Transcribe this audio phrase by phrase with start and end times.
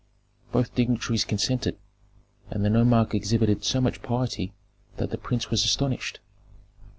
[0.51, 1.77] Both dignitaries consented,
[2.49, 4.51] and the nomarch exhibited so much piety
[4.97, 6.19] that the prince was astonished.